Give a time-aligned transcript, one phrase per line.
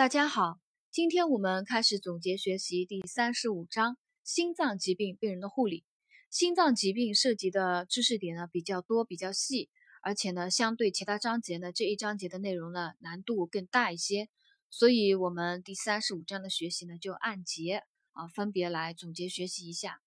[0.00, 0.58] 大家好，
[0.90, 5.84] 今天我们开始总结学习第三十五章心脏疾病病人的护理。
[6.30, 9.68] 心脏疾病涉及的知识点呢比较多，比较细，
[10.00, 14.30] 而且呢相对其他章节呢这一章节的内容呢难度更大一些，
[14.70, 17.82] 所以我们第三十五章的学习呢就按节
[18.12, 20.00] 啊分别来总结学习一下。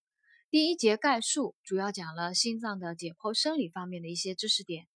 [0.50, 4.88] 第一节概述主要讲了心脏的解剖生理方面的一些知识点，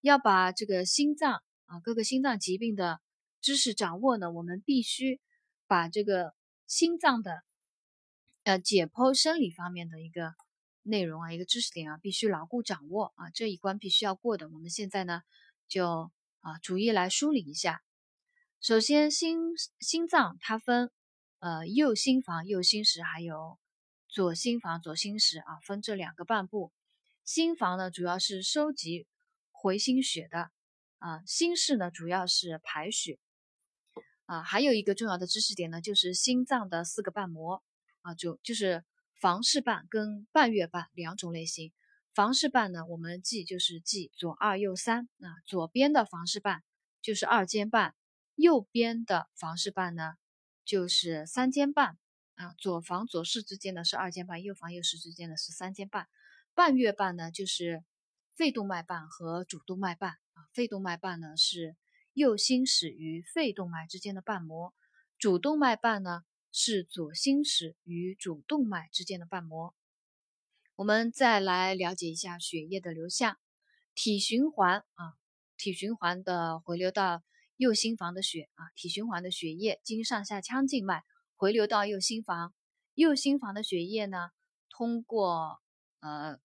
[0.00, 3.02] 要把这个心脏啊各个心脏疾病的。
[3.46, 5.20] 知识掌握呢，我们必须
[5.68, 6.34] 把这个
[6.66, 7.44] 心脏的
[8.42, 10.34] 呃解剖生理方面的一个
[10.82, 14.48] 内容啊，一个知识点啊，必须牢固掌握啊，这一关必须要过的。
[14.48, 15.22] 我们现在呢，
[15.68, 17.84] 就啊逐一来梳理一下。
[18.60, 19.38] 首先，心
[19.78, 20.90] 心脏它分
[21.38, 23.60] 呃右心房、右心室，还有
[24.08, 26.72] 左心房、左心室啊，分这两个半部。
[27.24, 29.06] 心房呢，主要是收集
[29.52, 30.50] 回心血的
[30.98, 33.20] 啊，心室呢，主要是排血。
[34.26, 37.62] 啊，还有一个重要的知识点呢，就是心脏的四个瓣膜
[38.02, 41.72] 啊，就就是房室瓣跟半月瓣两种类型。
[42.12, 46.64] 房室瓣呢，我们记就是记左二右三啊，左边的房室瓣
[47.00, 47.94] 就是二尖瓣，
[48.34, 50.14] 右边的房室瓣呢
[50.64, 51.96] 就是三尖瓣
[52.34, 52.52] 啊。
[52.58, 56.08] 左房左室之间呢是二尖瓣，右房右室之间呢是三尖瓣。
[56.52, 57.84] 半月瓣呢就是
[58.34, 61.76] 肺动脉瓣和主动脉瓣啊，肺动脉瓣呢是。
[62.16, 64.72] 右心室与肺动脉之间的瓣膜，
[65.18, 69.74] 主动脉瓣呢是左心室与主动脉之间的瓣膜。
[70.76, 73.36] 我们再来了解一下血液的流向，
[73.94, 75.12] 体循环啊，
[75.58, 77.22] 体循环的回流到
[77.58, 82.54] 右心房的血啊，体循环的血液经上下腔静脉回流到右心房，
[82.94, 84.30] 右心房的血液呢
[84.70, 85.60] 通过
[86.00, 86.40] 呃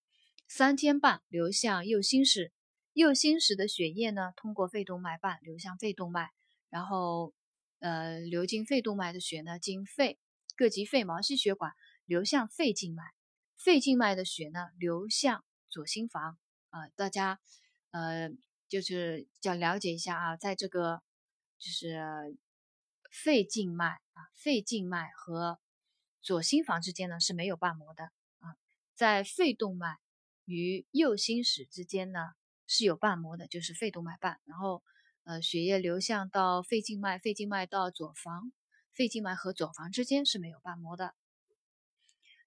[0.50, 2.52] 三尖瓣流向右心室。
[2.94, 6.30] 右心室的血液呢，通过肺动脉瓣流向肺动脉，
[6.70, 7.34] 然后，
[7.80, 10.20] 呃，流经肺动脉的血呢，经肺
[10.58, 11.72] 各级肺毛细血管
[12.06, 13.04] 流向肺静脉，
[13.56, 16.38] 肺静脉的血呢，流向左心房。
[16.70, 17.40] 啊，大家，
[17.92, 18.30] 呃，
[18.70, 21.02] 就是要了解一下啊，在这个
[21.58, 21.98] 就是
[23.10, 25.60] 肺静脉啊，肺静脉和
[26.22, 28.06] 左心房之间呢是没有瓣膜的
[28.40, 28.56] 啊，
[28.94, 29.98] 在肺动脉
[30.46, 32.34] 与右心室之间呢。
[32.74, 34.40] 是有瓣膜的，就是肺动脉瓣。
[34.46, 34.82] 然后，
[35.26, 38.54] 呃，血液流向到肺静脉，肺静脉到左房，
[38.94, 41.14] 肺静脉和左房之间是没有瓣膜的。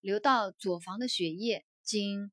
[0.01, 2.33] 流到左房的血液经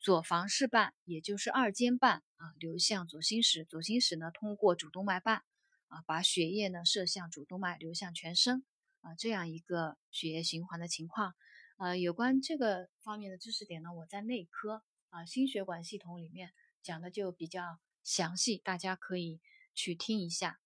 [0.00, 3.64] 左房室瓣，也就是二尖瓣啊，流向左心室。
[3.64, 5.44] 左心室呢，通过主动脉瓣
[5.86, 8.64] 啊，把血液呢射向主动脉，流向全身
[9.00, 11.36] 啊，这样一个血液循环的情况。
[11.76, 16.50] 呃，有关这个方面的知识点呢，我在内科啊心血管系统里面。
[16.82, 19.40] 讲的就比较详细，大家可以
[19.74, 20.60] 去听一下。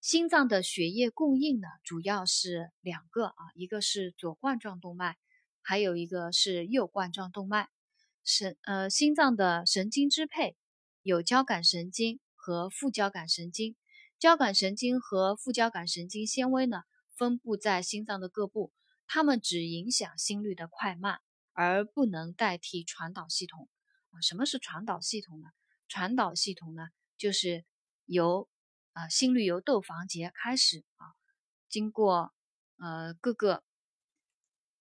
[0.00, 5.16] 心脏的血液供应呢，主要是两个啊，一个是左冠状动脉，
[5.60, 7.68] 还有一个是右冠状动脉。
[8.24, 10.56] 神呃，心脏的神经支配
[11.02, 13.74] 有交感神经和副交感神经。
[14.18, 16.82] 交感神经和副交感神经纤维呢，
[17.16, 18.72] 分布在心脏的各部，
[19.06, 21.20] 它们只影响心率的快慢，
[21.52, 23.68] 而不能代替传导系统。
[24.10, 25.48] 啊，什么是传导系统呢？
[25.86, 27.64] 传导系统呢，就是
[28.04, 28.48] 由
[28.92, 31.06] 啊心率由窦房结开始啊，
[31.68, 32.34] 经过
[32.76, 33.64] 呃各个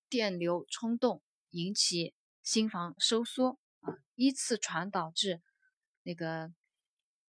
[0.10, 5.42] 电流冲动引起心房收缩啊，依次传导至
[6.04, 6.54] 那个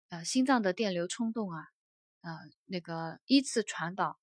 [0.08, 1.60] 呃心脏的电流冲动啊
[2.20, 4.18] 啊那个依次传导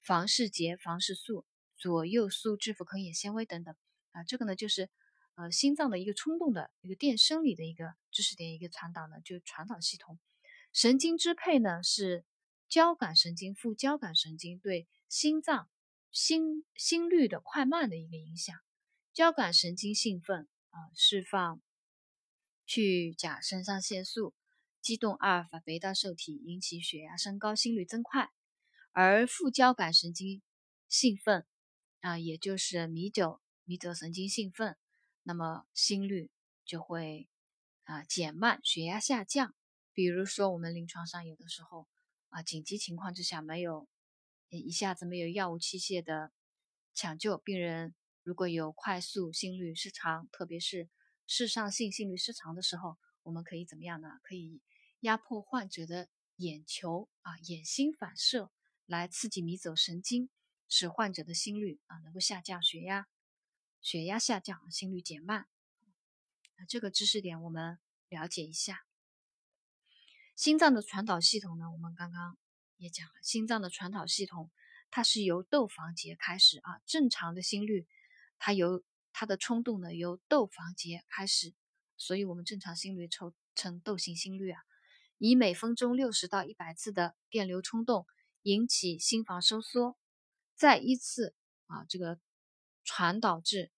[0.00, 3.74] 房室结、房室素、左右素质腐坑眼纤维等等
[4.12, 4.90] 啊，这个呢就是。
[5.36, 10.18] 呃，心脏的一个冲动的一个电生理的一个知识点，一个传导呢，就传导系统。
[10.72, 12.24] 神经支配呢是
[12.68, 15.68] 交感神经、副交感神经对心脏
[16.12, 18.56] 心心率的快慢的一个影响。
[19.12, 21.60] 交感神经兴奋啊，释放
[22.64, 24.34] 去甲肾上腺素，
[24.80, 28.30] 激动阿尔法贝塔受体，引起血压升高、心率增快。
[28.92, 30.42] 而副交感神经
[30.88, 31.44] 兴奋
[32.00, 34.76] 啊，也就是迷走迷走神经兴奋。
[35.24, 36.30] 那么心率
[36.64, 37.28] 就会
[37.82, 39.54] 啊减慢，血压下降。
[39.92, 41.88] 比如说我们临床上有的时候
[42.28, 43.88] 啊紧急情况之下没有
[44.48, 46.32] 一下子没有药物器械的
[46.94, 50.88] 抢救，病人如果有快速心律失常，特别是
[51.26, 54.20] 室上性心律失常的时候，我们可以怎么样呢？
[54.22, 54.60] 可以
[55.00, 58.50] 压迫患者的眼球啊眼心反射，
[58.86, 60.28] 来刺激迷走神经，
[60.68, 63.06] 使患者的心率啊能够下降，血压。
[63.84, 65.46] 血压下降，心率减慢，
[66.56, 67.78] 那这个知识点我们
[68.08, 68.86] 了解一下。
[70.34, 72.38] 心脏的传导系统呢，我们刚刚
[72.78, 74.50] 也讲了，心脏的传导系统
[74.90, 77.86] 它是由窦房结开始啊，正常的心率
[78.38, 78.82] 它由
[79.12, 81.52] 它的冲动呢由窦房结开始，
[81.98, 84.62] 所以我们正常心率称称窦性心律啊，
[85.18, 88.06] 以每分钟六十到一百次的电流冲动
[88.44, 89.98] 引起心房收缩，
[90.54, 91.34] 再依次
[91.66, 92.18] 啊这个
[92.84, 93.72] 传导至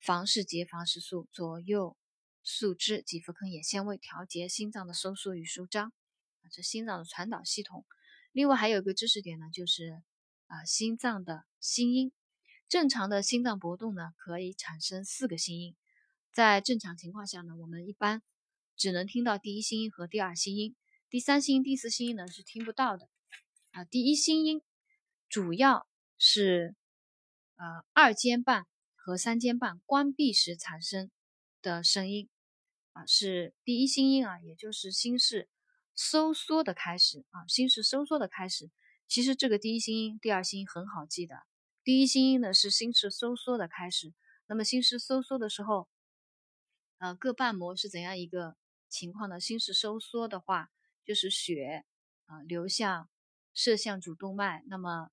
[0.00, 1.96] 房室结房室束左右。
[2.44, 5.92] 树枝及腹坑眼纤维调节心脏的收缩与舒张
[6.40, 7.86] 啊，这心脏的传导系统。
[8.32, 10.02] 另外还有一个知识点呢，就是
[10.48, 12.10] 啊，心脏的心音。
[12.68, 15.76] 正常的心脏搏动呢，可以产生四个心音。
[16.32, 18.20] 在正常情况下呢，我们一般
[18.76, 20.74] 只能听到第一心音和第二心音，
[21.08, 23.08] 第三心音、第四心音呢是听不到的
[23.70, 23.84] 啊。
[23.84, 24.62] 第一心音
[25.28, 25.86] 主要
[26.18, 26.74] 是
[27.56, 31.10] 呃二尖瓣和三尖瓣关闭时产生
[31.60, 32.28] 的声音。
[32.92, 35.48] 啊，是第一心音啊，也就是心室
[35.96, 38.70] 收缩的开始啊，心室收缩的开始。
[39.08, 41.42] 其实这个第一心音、第二心音很好记的。
[41.82, 44.12] 第一心音呢是心室收缩的开始，
[44.46, 45.88] 那么心室收缩的时候，
[46.98, 48.56] 呃，各瓣膜是怎样一个
[48.90, 49.40] 情况呢？
[49.40, 50.70] 心室收缩的话，
[51.04, 51.86] 就是血
[52.26, 53.08] 啊流向
[53.54, 55.10] 射向主动脉，那么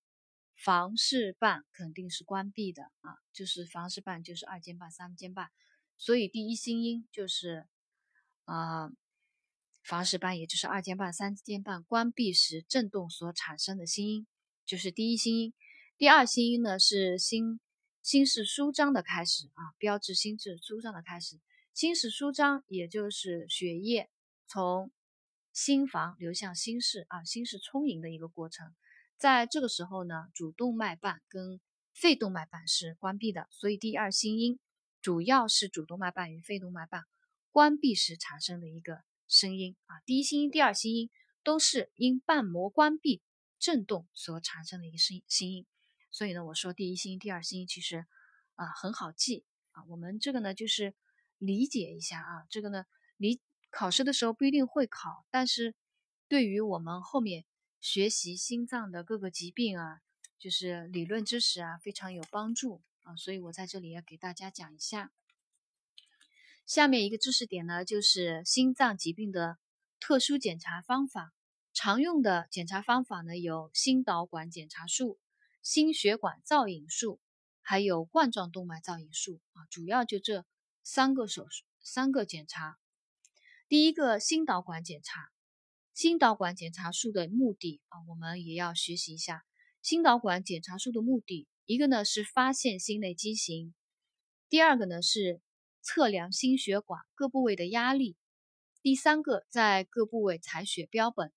[0.61, 5.49] 房室瓣肯定是关闭的啊，就是房室瓣就是二尖瓣、三尖瓣。
[5.97, 7.65] 所以第一心音就是，
[8.43, 8.91] 啊，
[9.83, 14.27] 房室瓣也就是二尖瓣、三尖瓣关闭时振动所产生的心音，
[14.65, 15.53] 就是第一心音。
[15.97, 17.61] 第二心音呢是心
[18.01, 21.39] 心室舒张的开始啊，标志心室舒张的开始。
[21.73, 24.09] 心室舒张也就是血液
[24.45, 24.91] 从
[25.53, 28.75] 心房流向心室啊，心室充盈的一个过程。
[29.19, 31.59] 在这个时候呢，主动脉瓣跟
[31.93, 34.59] 肺动脉瓣是关闭的，所以第二心音。
[35.01, 37.05] 主要是主动脉瓣与肺动脉瓣
[37.53, 41.09] 关闭时产生的一个声音啊，第一心音、第二心音
[41.41, 43.21] 都是因瓣膜关闭
[43.59, 45.65] 振动所产生的一个声心音，
[46.11, 48.05] 所以呢，我说第一心音、第二心音其实
[48.55, 50.93] 啊很好记啊，我们这个呢就是
[51.37, 52.83] 理解一下啊，这个呢
[53.15, 53.39] 理
[53.69, 55.75] 考试的时候不一定会考，但是
[56.27, 57.45] 对于我们后面
[57.81, 60.01] 学习心脏的各个疾病啊，
[60.37, 63.15] 就是理论知识啊非常有帮助啊。
[63.15, 65.11] 所以我在这里要给大家讲一下，
[66.65, 69.57] 下面一个知识点呢，就是心脏疾病的
[69.99, 71.33] 特殊检查方法。
[71.71, 75.17] 常用的检查方法呢，有心导管检查术、
[75.61, 77.21] 心血管造影术，
[77.61, 80.45] 还有冠状动脉造影术啊，主要就这
[80.83, 82.77] 三个手术、三个检查。
[83.69, 85.29] 第一个心导管检查，
[85.99, 89.43] 心导管检查术的目的啊，我们也要学习一下
[89.81, 91.45] 心导管检查术的目的。
[91.65, 93.73] 一个呢是发现心内畸形，
[94.47, 95.41] 第二个呢是
[95.81, 98.15] 测量心血管各部位的压力，
[98.81, 101.33] 第三个在各部位采血标本，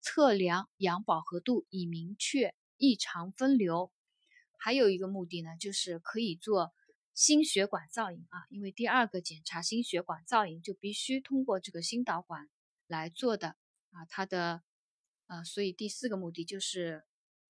[0.00, 3.92] 测量氧饱和度以明确异常分流。
[4.56, 6.72] 还有一个目的呢，就是可以做
[7.12, 12.48] 心血管造影啊，因为第二个检查心血管造影就必须通过这个心导管
[12.86, 13.56] 来做的
[13.96, 14.62] 啊，它的
[15.26, 17.04] 啊，所以第四个目的就是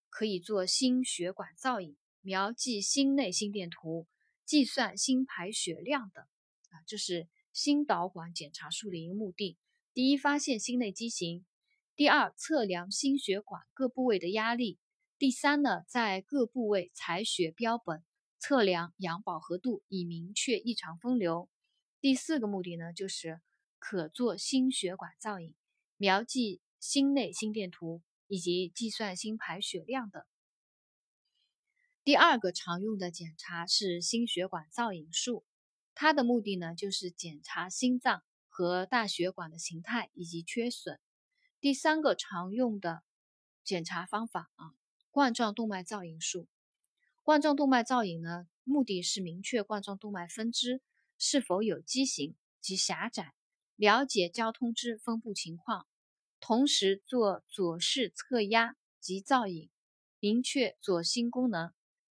[0.09, 1.97] 可以做心血管造影。
[2.21, 4.09] 描记心内心电图，
[4.45, 6.25] 计算心排血量等
[6.71, 9.57] 啊，这是心导管检查术的一个目的。
[9.95, 11.45] 第一，发现心内畸形；
[11.95, 14.79] 第二，测量心血管各部位的压力；
[15.19, 18.05] 第三呢，在各部位采血标本，
[18.41, 21.49] 测量氧饱和度，以明确异常分流。
[22.01, 23.41] 第四个目的呢，就是
[23.79, 25.55] 可做心血管造影，
[25.97, 30.23] 描记心内心电图，以及计算心排血量等。
[32.05, 35.45] 第二个常用的检查是心血管造影术，
[35.95, 41.01] 它的目的呢就是检查心脏和大血管的形态以及缺损。
[41.59, 43.03] 第三个常用的
[43.65, 44.75] 检查方法啊，
[45.11, 46.47] 冠状动脉造影术。
[47.23, 50.81] 冠状动脉造影呢，目的是明确冠状动脉分支
[51.19, 53.35] 是否有畸形及狭窄，
[53.77, 55.87] 了解交通支分布情况，
[56.41, 59.71] 同时做左室测压及造影，
[60.19, 61.73] 明确左心功能。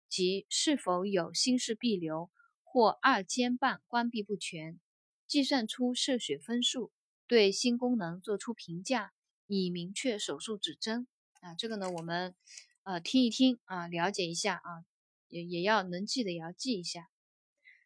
[0.08, 2.32] 及是否有心室闭流
[2.64, 4.80] 或二尖瓣关闭不全，
[5.24, 6.90] 计算出射血分数，
[7.28, 9.12] 对心功能做出评价，
[9.46, 11.06] 以明确手术指针。
[11.38, 12.34] 啊，这个呢，我们
[12.82, 14.84] 呃听一听啊，了解一下啊，
[15.28, 17.08] 也也要能记的也要记一下。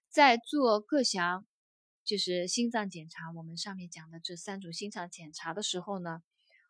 [0.09, 1.47] 在做各项
[2.05, 6.23] 就是心脏检查，我们上面讲的这三种心脏检查的时候呢，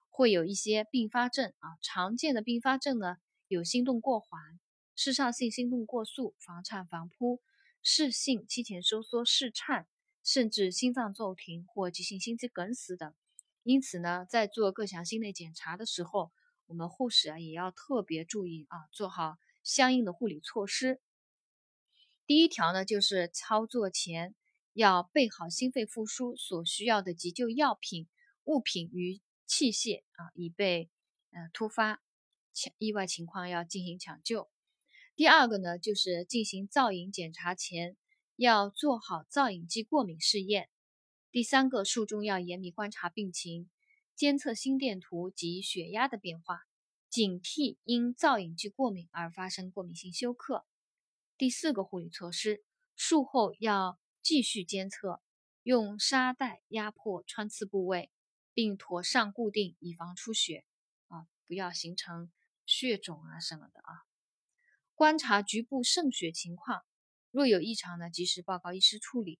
[0.09, 3.17] 会有一些并发症啊，常见的并发症呢
[3.49, 4.61] 有心动过缓。
[4.97, 7.41] 室上性心动过速、房颤、房扑、
[7.83, 9.88] 室性期前收缩、室颤，
[10.23, 13.12] 甚至心脏骤停或急性心肌梗死等。
[13.64, 16.31] 因此呢，在做各项心内检查的时候，
[16.67, 21.00] 我们护士啊也要特别注意啊，做好相应的护理措施。
[22.25, 24.33] 第一条呢，就是操作前
[24.75, 28.09] 要备好心肺复苏所需要的急救药品、
[28.45, 30.90] 物品与器械啊，以备
[31.31, 32.02] 呃突发
[32.52, 34.50] 抢意外情况要进行抢救。
[35.14, 37.97] 第二个呢，就是进行造影检查前
[38.35, 40.69] 要做好造影剂过敏试验。
[41.31, 43.71] 第三个，术中要严密观察病情，
[44.16, 46.62] 监测心电图及血压的变化，
[47.09, 50.66] 警惕因造影剂过敏而发生过敏性休克。
[51.38, 52.64] 第四个护理措施，
[52.97, 55.21] 术后要继续监测，
[55.64, 58.11] 用沙袋压迫穿刺部位，
[58.54, 60.64] 并妥善固定，以防出血
[61.09, 62.33] 啊，不要形成
[62.64, 64.09] 血肿啊什么的啊。
[64.95, 66.87] 观察局部渗血情况，
[67.31, 69.38] 若有异常呢，及时报告医师处理。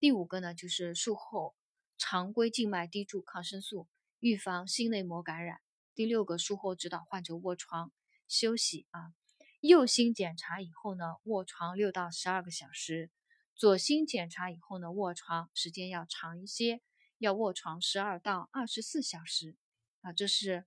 [0.00, 1.54] 第五个呢，就是术后
[1.96, 3.86] 常规静脉滴注抗生素，
[4.18, 5.60] 预防心内膜感染。
[5.94, 7.92] 第六个，术后指导患者卧床
[8.26, 9.14] 休息啊。
[9.60, 13.10] 右心检查以后呢，卧床六到十二个小时；
[13.58, 16.80] 左心检查以后呢，卧床时间要长一些，
[17.18, 19.56] 要卧床十二到二十四小时。
[20.00, 20.64] 啊，这是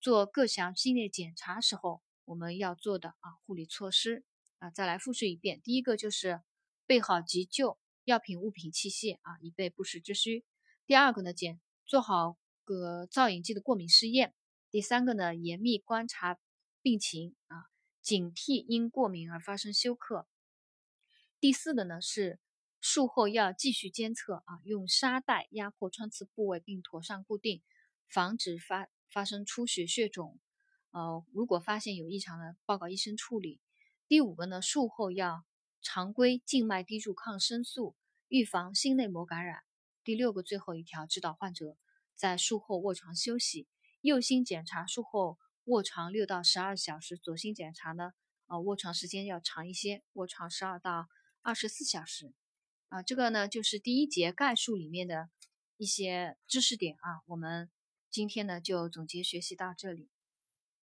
[0.00, 4.24] 做各项心内检查时候我们要做的啊护理措施
[4.58, 4.70] 啊。
[4.70, 6.40] 再来复述一遍：第一个就是
[6.86, 10.42] 备好急救药品、物品、器械啊，以备不时之需；
[10.86, 14.30] 第二个呢，检做好个造影剂的过敏试验；
[14.70, 16.38] 第三个呢，严密观察
[16.80, 17.66] 病情啊。
[18.00, 20.26] 警惕因过敏而发生休克。
[21.40, 22.38] 第四个呢是
[22.82, 27.62] 术后要继续监测啊，用沙袋压迫穿刺部位并妥善固定，
[28.06, 30.38] 防止发发生出血血肿。
[30.90, 33.58] 呃，如果发现有异常呢，报告医生处理。
[34.06, 35.44] 第五个呢，术后要
[35.80, 37.96] 常规静脉滴注抗生素，
[38.28, 39.62] 预防心内膜感染。
[40.04, 41.78] 第六个最后一条，指导患者
[42.14, 43.66] 在术后卧床休息，
[44.02, 45.38] 右心检查术后。
[45.64, 48.12] 卧床六到十二小时，左心检查呢，
[48.46, 51.06] 啊，卧床时间要长一些，卧床十二到
[51.42, 52.34] 二十四小时，
[52.88, 55.30] 啊，这个呢就是第一节概述里面的
[55.76, 57.70] 一些知识点啊，我们
[58.10, 60.10] 今天呢就总结学习到这里。